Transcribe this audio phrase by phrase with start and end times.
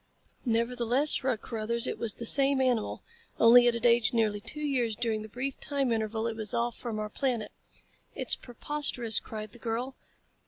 [0.47, 1.85] "Nevertheless," shrugged Carruthers.
[1.85, 3.03] "It was the same animal
[3.39, 6.75] only it had aged nearly two years during the brief time interval it was off
[6.75, 7.51] from our planet."
[8.15, 9.95] "It's preposterous," cried the girl.